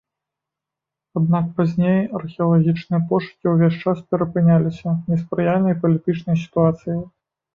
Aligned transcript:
Аднак 1.19 1.45
пазней 1.57 1.99
археалагічныя 2.19 3.01
пошукі 3.11 3.45
увесь 3.53 3.77
час 3.85 4.01
перапыняліся 4.13 4.93
неспрыяльнай 5.13 5.75
палітычнай 5.83 6.35
сітуацыяй. 6.45 6.99